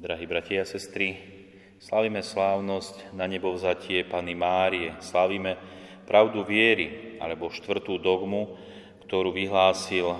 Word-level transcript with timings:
Drahí 0.00 0.24
bratia 0.24 0.64
a 0.64 0.64
sestry, 0.64 1.20
slavíme 1.76 2.24
slávnosť 2.24 3.12
na 3.12 3.28
nebo 3.28 3.52
vzatie 3.52 4.00
Pany 4.08 4.32
Márie, 4.32 4.96
slavíme 4.96 5.60
pravdu 6.08 6.40
viery, 6.40 7.20
alebo 7.20 7.52
štvrtú 7.52 8.00
dogmu, 8.00 8.56
ktorú 9.04 9.28
vyhlásil 9.28 10.16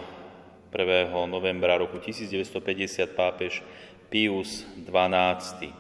1. 0.69 1.17
novembra 1.25 1.81
roku 1.81 1.97
1950 1.97 2.61
pápež 3.17 3.65
Pius 4.13 4.69
XII. 4.85 5.73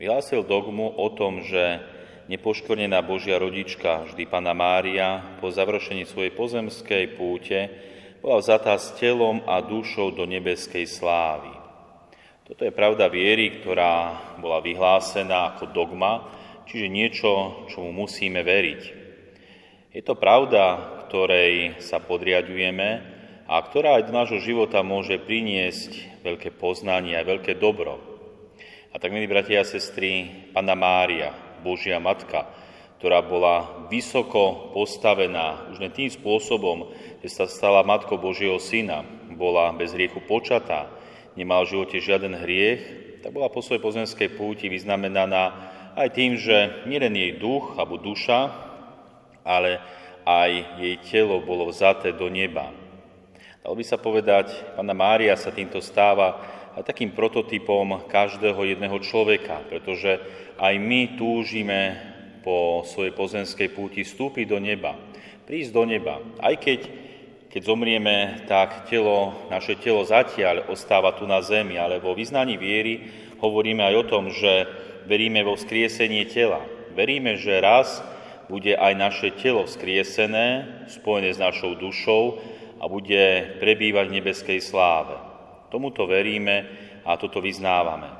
Vyhlásil 0.00 0.40
dogmu 0.40 0.88
o 0.88 1.12
tom, 1.12 1.44
že 1.44 1.84
nepoškornená 2.32 3.04
Božia 3.04 3.36
rodička, 3.36 4.08
vždy 4.08 4.24
Pana 4.32 4.56
Mária, 4.56 5.36
po 5.44 5.52
završení 5.52 6.08
svojej 6.08 6.32
pozemskej 6.32 7.20
púte 7.20 7.68
bola 8.24 8.40
vzatá 8.40 8.80
s 8.80 8.96
telom 8.96 9.44
a 9.44 9.60
dušou 9.60 10.08
do 10.16 10.24
nebeskej 10.24 10.88
slávy. 10.88 11.59
Toto 12.50 12.66
je 12.66 12.74
pravda 12.74 13.06
viery, 13.06 13.62
ktorá 13.62 14.10
bola 14.42 14.58
vyhlásená 14.58 15.54
ako 15.54 15.70
dogma, 15.70 16.26
čiže 16.66 16.90
niečo, 16.90 17.62
čomu 17.70 17.94
musíme 17.94 18.42
veriť. 18.42 18.82
Je 19.94 20.02
to 20.02 20.18
pravda, 20.18 20.98
ktorej 21.06 21.78
sa 21.78 22.02
podriadujeme 22.02 22.88
a 23.46 23.54
ktorá 23.54 24.02
aj 24.02 24.10
do 24.10 24.12
nášho 24.18 24.42
života 24.42 24.82
môže 24.82 25.22
priniesť 25.22 26.18
veľké 26.26 26.58
poznanie 26.58 27.14
a 27.14 27.22
veľké 27.22 27.54
dobro. 27.54 28.02
A 28.90 28.98
tak, 28.98 29.14
milí 29.14 29.30
bratia 29.30 29.62
a 29.62 29.70
sestry, 29.70 30.50
Pana 30.50 30.74
Mária, 30.74 31.30
Božia 31.62 32.02
Matka, 32.02 32.50
ktorá 32.98 33.22
bola 33.22 33.86
vysoko 33.86 34.74
postavená 34.74 35.70
už 35.70 35.78
len 35.78 35.94
tým 35.94 36.10
spôsobom, 36.10 36.90
že 37.22 37.30
sa 37.30 37.46
stala 37.46 37.86
Matkou 37.86 38.18
Božieho 38.18 38.58
Syna, 38.58 39.06
bola 39.38 39.70
bez 39.70 39.94
hriechu 39.94 40.18
počatá, 40.26 40.98
nemal 41.38 41.66
v 41.66 41.76
živote 41.76 42.02
žiaden 42.02 42.34
hriech, 42.34 42.82
tak 43.20 43.36
bola 43.36 43.52
po 43.52 43.60
svojej 43.60 43.84
pozemskej 43.84 44.32
púti 44.34 44.72
vyznamenaná 44.72 45.70
aj 45.94 46.08
tým, 46.14 46.38
že 46.40 46.86
nielen 46.88 47.12
jej 47.12 47.32
duch 47.36 47.76
alebo 47.76 48.00
duša, 48.00 48.48
ale 49.44 49.82
aj 50.24 50.80
jej 50.80 50.96
telo 51.04 51.42
bolo 51.42 51.68
vzaté 51.68 52.14
do 52.16 52.30
neba. 52.30 52.72
Dalo 53.60 53.76
by 53.76 53.84
sa 53.84 54.00
povedať, 54.00 54.72
Pána 54.72 54.96
Mária 54.96 55.36
sa 55.36 55.52
týmto 55.52 55.84
stáva 55.84 56.40
aj 56.78 56.86
takým 56.86 57.12
prototypom 57.12 58.08
každého 58.08 58.56
jedného 58.64 58.96
človeka, 59.04 59.60
pretože 59.68 60.16
aj 60.56 60.74
my 60.80 61.18
túžime 61.18 61.98
po 62.40 62.86
svojej 62.88 63.12
pozemskej 63.12 63.68
púti 63.76 64.00
vstúpiť 64.00 64.48
do 64.48 64.56
neba, 64.56 64.96
prísť 65.44 65.70
do 65.76 65.84
neba, 65.84 66.24
aj 66.40 66.54
keď 66.56 66.80
keď 67.50 67.62
zomrieme, 67.66 68.46
tak 68.46 68.86
telo, 68.86 69.34
naše 69.50 69.74
telo 69.74 70.06
zatiaľ 70.06 70.70
ostáva 70.70 71.10
tu 71.18 71.26
na 71.26 71.42
zemi, 71.42 71.74
ale 71.74 71.98
vo 71.98 72.14
vyznaní 72.14 72.54
viery 72.54 73.10
hovoríme 73.42 73.82
aj 73.82 73.94
o 73.98 74.04
tom, 74.06 74.30
že 74.30 74.70
veríme 75.10 75.42
vo 75.42 75.58
vzkriesenie 75.58 76.30
tela. 76.30 76.62
Veríme, 76.94 77.34
že 77.34 77.58
raz 77.58 78.06
bude 78.46 78.78
aj 78.78 78.94
naše 78.94 79.28
telo 79.34 79.66
vzkriesené, 79.66 80.86
spojené 80.94 81.34
s 81.34 81.42
našou 81.42 81.74
dušou 81.74 82.38
a 82.78 82.86
bude 82.86 83.58
prebývať 83.58 84.04
v 84.10 84.16
nebeskej 84.22 84.62
sláve. 84.62 85.18
Tomuto 85.74 86.06
veríme 86.06 86.70
a 87.02 87.18
toto 87.18 87.42
vyznávame. 87.42 88.10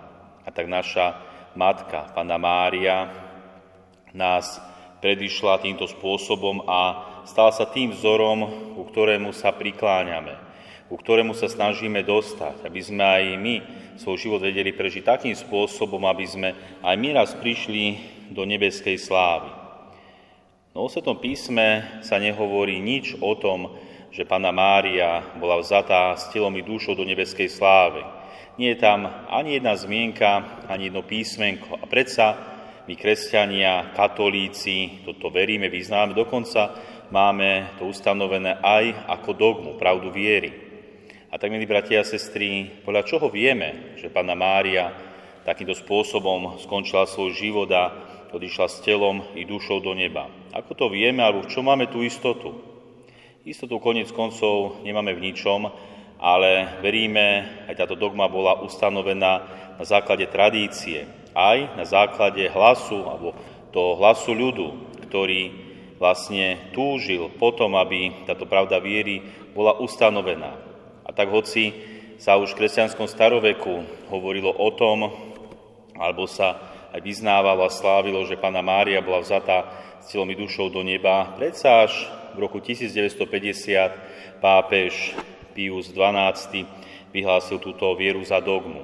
A 0.42 0.48
tak 0.50 0.66
naša 0.66 1.22
matka, 1.54 2.10
Pana 2.18 2.34
Mária, 2.34 3.10
nás 4.10 4.58
predišla 4.98 5.62
týmto 5.62 5.86
spôsobom 5.86 6.66
a 6.66 7.09
stala 7.28 7.52
sa 7.52 7.68
tým 7.68 7.92
vzorom, 7.92 8.72
ku 8.76 8.82
ktorému 8.88 9.34
sa 9.34 9.52
prikláňame, 9.52 10.36
ku 10.88 10.96
ktorému 10.96 11.36
sa 11.36 11.50
snažíme 11.50 12.04
dostať, 12.04 12.64
aby 12.64 12.80
sme 12.80 13.02
aj 13.04 13.24
my 13.36 13.54
svoj 14.00 14.16
život 14.16 14.40
vedeli 14.40 14.72
prežiť 14.72 15.04
takým 15.04 15.36
spôsobom, 15.36 16.00
aby 16.08 16.24
sme 16.24 16.48
aj 16.80 16.94
my 16.96 17.08
raz 17.16 17.36
prišli 17.36 18.00
do 18.32 18.46
nebeskej 18.48 18.96
slávy. 18.96 19.50
No 20.70 20.86
v 20.86 20.92
Svetom 20.94 21.18
písme 21.18 21.98
sa 22.06 22.22
nehovorí 22.22 22.78
nič 22.78 23.18
o 23.18 23.34
tom, 23.34 23.74
že 24.14 24.26
Pana 24.26 24.50
Mária 24.54 25.22
bola 25.38 25.58
vzatá 25.58 26.14
s 26.14 26.30
telom 26.30 26.54
i 26.58 26.62
dušou 26.62 26.94
do 26.94 27.06
nebeskej 27.06 27.50
slávy. 27.50 28.02
Nie 28.58 28.74
je 28.74 28.82
tam 28.82 29.06
ani 29.30 29.58
jedna 29.58 29.74
zmienka, 29.78 30.30
ani 30.66 30.90
jedno 30.90 31.02
písmenko. 31.06 31.78
A 31.78 31.86
predsa 31.86 32.38
my, 32.90 32.98
kresťania, 32.98 33.94
katolíci, 33.94 35.06
toto 35.06 35.30
veríme, 35.30 35.70
vyznáme, 35.70 36.10
dokonca 36.10 36.74
máme 37.10 37.74
to 37.78 37.90
ustanovené 37.90 38.58
aj 38.62 39.10
ako 39.10 39.30
dogmu, 39.34 39.70
pravdu 39.76 40.14
viery. 40.14 40.54
A 41.30 41.38
tak, 41.38 41.50
milí 41.50 41.66
bratia 41.66 42.02
a 42.02 42.06
sestry, 42.06 42.82
podľa 42.82 43.06
čoho 43.06 43.30
vieme, 43.30 43.94
že 43.98 44.10
Pána 44.10 44.34
Mária 44.34 44.90
takýmto 45.46 45.78
spôsobom 45.78 46.58
skončila 46.58 47.06
svoj 47.06 47.34
život 47.38 47.70
a 47.70 47.94
odišla 48.30 48.66
s 48.66 48.82
telom 48.82 49.22
i 49.34 49.46
dušou 49.46 49.82
do 49.82 49.94
neba? 49.94 50.26
Ako 50.54 50.74
to 50.74 50.86
vieme, 50.90 51.22
alebo 51.22 51.46
v 51.46 51.50
čom 51.50 51.66
máme 51.66 51.90
tú 51.90 52.02
istotu? 52.02 52.54
Istotu 53.46 53.78
konec 53.78 54.10
koncov 54.10 54.82
nemáme 54.82 55.14
v 55.14 55.30
ničom, 55.30 55.70
ale 56.18 56.82
veríme, 56.82 57.46
aj 57.70 57.78
táto 57.78 57.94
dogma 57.94 58.26
bola 58.26 58.60
ustanovená 58.66 59.32
na 59.78 59.84
základe 59.86 60.28
tradície, 60.28 61.06
aj 61.32 61.78
na 61.78 61.86
základe 61.86 62.42
hlasu, 62.50 63.06
alebo 63.06 63.32
toho 63.70 63.96
hlasu 64.02 64.34
ľudu, 64.34 64.68
ktorý 65.08 65.69
vlastne 66.00 66.72
túžil 66.72 67.28
potom, 67.36 67.76
aby 67.76 68.24
táto 68.24 68.48
pravda 68.48 68.80
viery 68.80 69.20
bola 69.52 69.76
ustanovená. 69.76 70.56
A 71.04 71.12
tak 71.12 71.28
hoci 71.28 71.76
sa 72.16 72.40
už 72.40 72.56
v 72.56 72.64
kresťanskom 72.64 73.04
staroveku 73.04 73.84
hovorilo 74.08 74.48
o 74.48 74.72
tom, 74.72 75.12
alebo 76.00 76.24
sa 76.24 76.56
aj 76.96 77.04
vyznávalo 77.04 77.68
a 77.68 77.70
slávilo, 77.70 78.24
že 78.24 78.40
Pána 78.40 78.64
Mária 78.64 79.04
bola 79.04 79.20
vzatá 79.20 79.68
s 80.00 80.08
telom 80.08 80.32
dušou 80.32 80.72
do 80.72 80.80
neba, 80.80 81.36
predsa 81.36 81.84
až 81.84 81.92
v 82.32 82.48
roku 82.48 82.64
1950 82.64 84.40
pápež 84.40 85.12
Pius 85.52 85.92
XII 85.92 86.64
vyhlásil 87.12 87.60
túto 87.60 87.92
vieru 87.92 88.24
za 88.24 88.40
dogmu. 88.40 88.80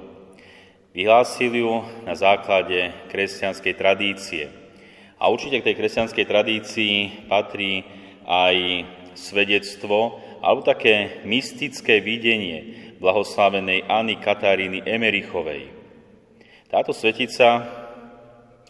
Vyhlásil 0.93 1.49
ju 1.49 1.81
na 2.05 2.13
základe 2.13 2.93
kresťanskej 3.09 3.73
tradície, 3.73 4.66
a 5.17 5.29
určite 5.29 5.61
k 5.61 5.67
tej 5.73 5.75
kresťanskej 5.81 6.25
tradícii 6.29 6.95
patrí 7.25 7.81
aj 8.29 8.55
svedectvo 9.17 10.21
alebo 10.45 10.61
také 10.61 11.25
mystické 11.25 11.97
videnie 11.97 12.93
blahoslavenej 13.01 13.89
Anny 13.89 14.21
Kataríny 14.21 14.85
Emerichovej. 14.85 15.73
Táto 16.69 16.93
svetica 16.93 17.65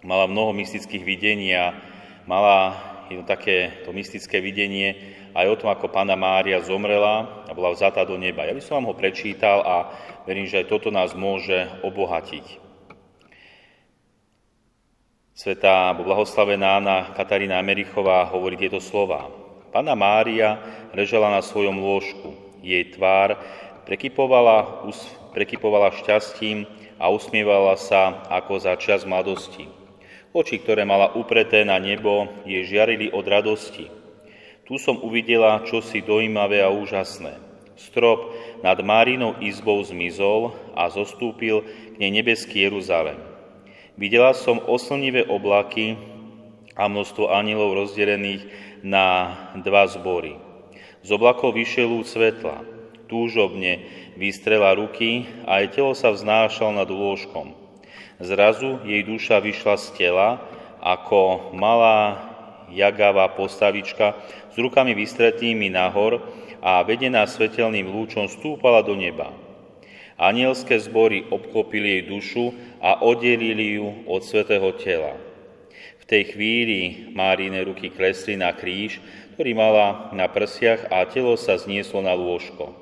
mala 0.04 0.30
mnoho 0.30 0.56
mystických 0.56 1.04
videní 1.04 1.52
a 1.52 1.76
mala 2.24 2.76
jedno 3.12 3.24
také 3.28 3.84
to 3.84 3.92
mystické 3.92 4.40
videnie 4.40 4.96
aj 5.36 5.46
o 5.48 5.56
tom, 5.60 5.70
ako 5.72 5.92
Pána 5.92 6.16
Mária 6.18 6.64
zomrela 6.64 7.46
a 7.48 7.52
bola 7.54 7.76
vzatá 7.76 8.04
do 8.04 8.16
neba. 8.16 8.48
Ja 8.48 8.56
by 8.56 8.62
som 8.64 8.82
vám 8.82 8.90
ho 8.92 8.96
prečítal 8.96 9.62
a 9.64 9.76
verím, 10.24 10.48
že 10.48 10.64
aj 10.64 10.72
toto 10.72 10.90
nás 10.90 11.14
môže 11.14 11.68
obohatiť. 11.84 12.67
Svetá 15.38 15.94
blahoslavená 15.94 16.82
Anna 16.82 17.14
Katarína 17.14 17.62
Americhová 17.62 18.26
hovorí 18.26 18.58
tieto 18.58 18.82
slova. 18.82 19.30
Pana 19.70 19.94
Mária 19.94 20.58
ležela 20.98 21.30
na 21.30 21.46
svojom 21.46 21.78
lôžku. 21.78 22.34
Jej 22.66 22.98
tvár 22.98 23.38
prekypovala, 23.86 24.90
prekypovala 25.38 25.94
šťastím 25.94 26.66
a 26.98 27.14
usmievala 27.14 27.78
sa 27.78 28.26
ako 28.34 28.58
za 28.58 28.74
čas 28.82 29.06
mladosti. 29.06 29.70
Oči, 30.34 30.58
ktoré 30.58 30.90
mala 30.90 31.14
upreté 31.14 31.62
na 31.62 31.78
nebo, 31.78 32.34
jej 32.42 32.66
žiarili 32.66 33.14
od 33.14 33.30
radosti. 33.30 33.94
Tu 34.66 34.82
som 34.82 34.98
uvidela 35.06 35.62
čosi 35.70 36.02
dojímavé 36.02 36.66
a 36.66 36.74
úžasné. 36.74 37.38
Strop 37.78 38.34
nad 38.66 38.82
Márinou 38.82 39.38
izbou 39.38 39.86
zmizol 39.86 40.58
a 40.74 40.90
zostúpil 40.90 41.62
k 41.94 41.96
nej 42.02 42.10
nebeský 42.10 42.66
Jeruzalem. 42.66 43.37
Videla 43.98 44.38
som 44.38 44.62
oslnivé 44.62 45.26
oblaky 45.26 45.98
a 46.78 46.86
množstvo 46.86 47.34
anielov 47.34 47.74
rozdelených 47.74 48.46
na 48.86 49.34
dva 49.58 49.90
zbory. 49.90 50.38
Z 51.02 51.18
oblakov 51.18 51.58
vyšiel 51.58 51.90
lúd 51.90 52.06
svetla, 52.06 52.62
túžobne 53.10 53.82
vystrela 54.14 54.78
ruky 54.78 55.26
a 55.50 55.66
aj 55.66 55.74
telo 55.74 55.98
sa 55.98 56.14
vznášal 56.14 56.78
nad 56.78 56.86
lôžkom. 56.86 57.58
Zrazu 58.22 58.86
jej 58.86 59.02
duša 59.02 59.42
vyšla 59.42 59.82
z 59.82 59.88
tela 59.98 60.46
ako 60.78 61.50
malá 61.58 62.22
jagavá 62.70 63.34
postavička 63.34 64.14
s 64.54 64.56
rukami 64.62 64.94
vystretými 64.94 65.74
nahor 65.74 66.22
a 66.62 66.86
vedená 66.86 67.26
svetelným 67.26 67.90
lúčom 67.90 68.30
stúpala 68.30 68.86
do 68.86 68.94
neba. 68.94 69.47
Anielské 70.18 70.82
zbory 70.82 71.30
obklopili 71.30 72.02
jej 72.02 72.04
dušu 72.10 72.46
a 72.82 73.06
oddelili 73.06 73.78
ju 73.78 74.02
od 74.10 74.26
svetého 74.26 74.74
tela. 74.74 75.14
V 76.02 76.04
tej 76.10 76.34
chvíli 76.34 77.14
Márine 77.14 77.62
ruky 77.62 77.94
klesli 77.94 78.34
na 78.34 78.50
kríž, 78.50 78.98
ktorý 79.38 79.54
mala 79.54 80.10
na 80.18 80.26
prsiach 80.26 80.90
a 80.90 81.06
telo 81.06 81.38
sa 81.38 81.62
znieslo 81.62 82.02
na 82.02 82.18
lôžko. 82.18 82.74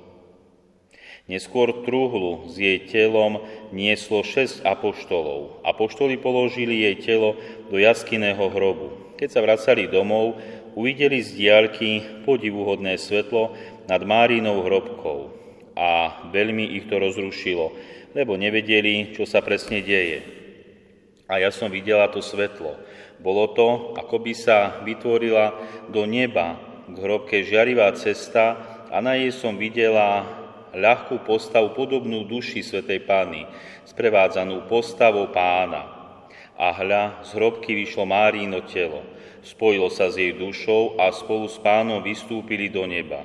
Neskôr 1.28 1.84
truhlu 1.84 2.48
s 2.48 2.56
jej 2.56 2.80
telom 2.88 3.44
nieslo 3.76 4.24
šesť 4.24 4.64
apoštolov. 4.64 5.60
Apoštoli 5.68 6.16
položili 6.16 6.88
jej 6.88 6.96
telo 7.04 7.36
do 7.68 7.76
jaskyného 7.76 8.48
hrobu. 8.48 8.96
Keď 9.20 9.28
sa 9.28 9.44
vracali 9.44 9.92
domov, 9.92 10.40
uvideli 10.72 11.20
z 11.20 11.36
diaľky 11.36 12.24
podivuhodné 12.24 12.96
svetlo 12.96 13.52
nad 13.92 14.00
Márinou 14.08 14.64
hrobkou 14.64 15.44
a 15.75 16.24
veľmi 16.31 16.80
ich 16.80 16.88
to 16.88 16.98
rozrušilo, 16.98 17.75
lebo 18.16 18.39
nevedeli, 18.39 19.12
čo 19.12 19.27
sa 19.27 19.44
presne 19.44 19.83
deje. 19.83 20.24
A 21.27 21.44
ja 21.44 21.51
som 21.51 21.68
videla 21.68 22.07
to 22.07 22.24
svetlo. 22.24 22.80
Bolo 23.19 23.51
to, 23.51 23.98
ako 24.00 24.16
by 24.24 24.33
sa 24.36 24.80
vytvorila 24.88 25.56
do 25.92 26.07
neba 26.07 26.56
k 26.86 26.95
hrobke 26.95 27.42
žiarivá 27.42 27.92
cesta 27.98 28.56
a 28.94 29.01
na 29.01 29.18
jej 29.18 29.33
som 29.33 29.57
videla 29.57 30.24
ľahkú 30.75 31.24
postavu 31.24 31.74
podobnú 31.74 32.28
duši 32.28 32.62
Svetej 32.62 33.07
Pány, 33.07 33.48
sprevádzanú 33.88 34.68
postavou 34.68 35.31
pána. 35.31 35.88
A 36.56 36.71
hľa, 36.71 37.25
z 37.28 37.36
hrobky 37.36 37.75
vyšlo 37.75 38.07
Márino 38.07 38.63
telo, 38.63 39.04
spojilo 39.44 39.92
sa 39.92 40.07
s 40.07 40.16
jej 40.16 40.36
dušou 40.36 41.00
a 41.00 41.12
spolu 41.12 41.51
s 41.51 41.60
pánom 41.60 42.00
vystúpili 42.00 42.71
do 42.71 42.83
neba. 42.88 43.24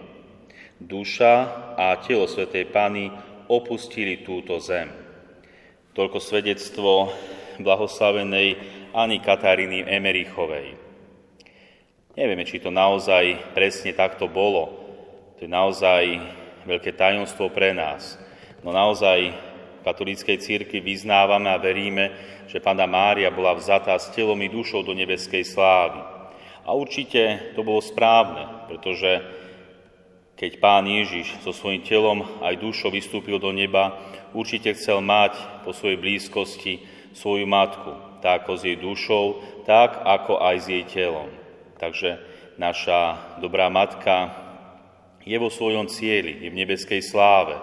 Duša 0.80 1.34
a 1.76 1.92
telo 2.00 2.24
Svetej 2.24 2.72
Pány 2.72 3.12
opustili 3.52 4.24
túto 4.24 4.56
zem. 4.64 4.88
Toľko 5.92 6.16
svedectvo 6.16 7.12
blahoslavenej 7.60 8.56
Ani 8.96 9.20
Kataríny 9.20 9.84
Emerichovej. 9.84 10.72
Nevieme, 12.16 12.48
či 12.48 12.64
to 12.64 12.72
naozaj 12.72 13.52
presne 13.52 13.92
takto 13.92 14.24
bolo. 14.24 14.72
To 15.36 15.44
je 15.44 15.52
naozaj 15.52 16.16
veľké 16.64 16.96
tajomstvo 16.96 17.52
pre 17.52 17.76
nás. 17.76 18.16
No 18.64 18.72
naozaj 18.72 19.36
v 19.36 19.84
katolíckej 19.84 20.40
církvi 20.40 20.80
vyznávame 20.80 21.52
a 21.52 21.60
veríme, 21.60 22.08
že 22.48 22.56
Pána 22.56 22.88
Mária 22.88 23.28
bola 23.28 23.52
vzatá 23.52 24.00
s 24.00 24.08
telom 24.16 24.40
i 24.40 24.48
dušou 24.48 24.80
do 24.80 24.96
nebeskej 24.96 25.44
slávy. 25.44 26.00
A 26.64 26.72
určite 26.72 27.52
to 27.52 27.60
bolo 27.60 27.84
správne, 27.84 28.64
pretože 28.64 29.20
keď 30.40 30.56
Pán 30.56 30.88
Ježiš 30.88 31.44
so 31.44 31.52
svojím 31.52 31.84
telom 31.84 32.24
aj 32.40 32.56
dušou 32.56 32.88
vystúpil 32.88 33.36
do 33.36 33.52
neba, 33.52 34.00
určite 34.32 34.72
chcel 34.72 35.04
mať 35.04 35.36
po 35.68 35.76
svojej 35.76 36.00
blízkosti 36.00 36.80
svoju 37.12 37.44
matku, 37.44 37.92
tak 38.24 38.48
ako 38.48 38.56
s 38.56 38.64
jej 38.64 38.80
dušou, 38.80 39.44
tak 39.68 40.00
ako 40.00 40.40
aj 40.40 40.56
s 40.64 40.66
jej 40.72 40.84
telom. 40.88 41.28
Takže 41.76 42.16
naša 42.56 43.36
dobrá 43.44 43.68
matka 43.68 44.32
je 45.28 45.36
vo 45.36 45.52
svojom 45.52 45.92
cieli, 45.92 46.40
je 46.40 46.48
v 46.48 46.58
nebeskej 46.64 47.04
sláve. 47.04 47.60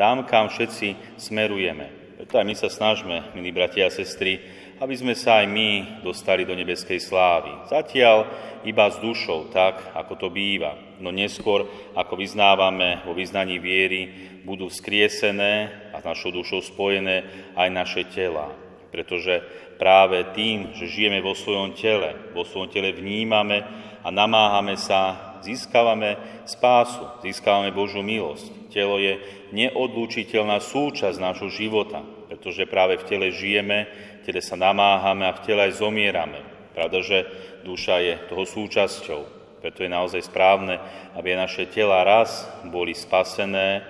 Tam, 0.00 0.24
kam 0.24 0.48
všetci 0.48 1.20
smerujeme. 1.20 2.16
Preto 2.16 2.40
aj 2.40 2.46
my 2.48 2.56
sa 2.56 2.72
snažme, 2.72 3.36
milí 3.36 3.52
bratia 3.52 3.84
a 3.84 3.92
sestry, 3.92 4.40
aby 4.80 4.94
sme 4.94 5.14
sa 5.14 5.42
aj 5.42 5.46
my 5.50 5.70
dostali 6.02 6.42
do 6.42 6.54
nebeskej 6.54 6.98
slávy. 6.98 7.50
Zatiaľ 7.70 8.26
iba 8.64 8.90
s 8.90 8.98
dušou, 8.98 9.52
tak 9.52 9.94
ako 9.94 10.12
to 10.16 10.28
býva. 10.32 10.74
No 10.98 11.12
neskôr, 11.14 11.68
ako 11.94 12.14
vyznávame 12.16 13.04
vo 13.04 13.12
vyznaní 13.12 13.60
viery, 13.60 14.32
budú 14.42 14.68
skriesené 14.68 15.70
a 15.92 16.00
s 16.00 16.04
našou 16.04 16.32
dušou 16.32 16.64
spojené 16.64 17.24
aj 17.54 17.68
naše 17.70 18.02
tela. 18.10 18.52
Pretože 18.90 19.42
práve 19.76 20.22
tým, 20.32 20.72
že 20.76 20.86
žijeme 20.86 21.18
vo 21.18 21.34
svojom 21.34 21.74
tele, 21.74 22.14
vo 22.30 22.46
svojom 22.46 22.70
tele 22.70 22.94
vnímame 22.94 23.66
a 24.04 24.08
namáhame 24.08 24.78
sa 24.78 25.34
získavame 25.44 26.16
spásu, 26.48 27.20
získavame 27.20 27.74
Božú 27.74 28.00
milosť. 28.00 28.72
Telo 28.72 28.96
je 28.98 29.20
neodlúčiteľná 29.52 30.58
súčasť 30.58 31.20
nášho 31.20 31.50
života, 31.52 32.02
pretože 32.44 32.68
práve 32.68 33.00
v 33.00 33.08
tele 33.08 33.32
žijeme, 33.32 33.88
v 34.20 34.28
tele 34.28 34.44
sa 34.44 34.52
namáhame 34.52 35.24
a 35.24 35.32
v 35.32 35.48
tele 35.48 35.64
aj 35.64 35.80
zomierame. 35.80 36.44
Pravda, 36.76 37.00
že 37.00 37.24
duša 37.64 38.04
je 38.04 38.14
toho 38.28 38.44
súčasťou. 38.44 39.20
Preto 39.64 39.80
je 39.80 39.88
naozaj 39.88 40.28
správne, 40.28 40.76
aby 41.16 41.32
naše 41.32 41.72
tela 41.72 42.04
raz 42.04 42.44
boli 42.68 42.92
spasené 42.92 43.80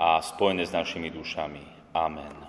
a 0.00 0.24
spojené 0.24 0.64
s 0.64 0.72
našimi 0.72 1.12
dušami. 1.12 1.92
Amen. 1.92 2.47